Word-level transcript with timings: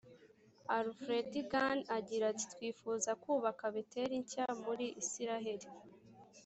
alfred 0.77 1.31
gunn 1.51 1.79
agira 1.97 2.23
ati 2.31 2.45
twifuzaga 2.53 3.19
kubaka 3.23 3.63
beteli 3.75 4.15
nshya 4.23 4.45
muri 4.63 4.85
isiraheli 5.01 5.67